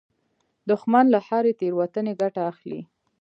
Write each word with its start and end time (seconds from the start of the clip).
دښمن 0.69 1.05
له 1.13 1.19
هرې 1.27 1.51
تېروتنې 1.59 2.13
ګټه 2.21 2.41
اخلي 2.51 2.81